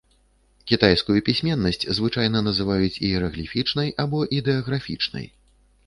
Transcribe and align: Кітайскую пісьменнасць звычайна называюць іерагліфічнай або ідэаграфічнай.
Кітайскую 0.71 1.17
пісьменнасць 1.27 1.85
звычайна 1.99 2.43
называюць 2.49 2.91
іерагліфічнай 3.07 3.97
або 4.07 4.27
ідэаграфічнай. 4.41 5.25